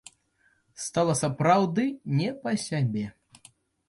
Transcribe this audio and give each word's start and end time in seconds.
Стала 0.83 1.13
сапраўдны 1.19 1.85
не 2.21 2.29
па 2.47 2.51
сябе. 2.65 3.05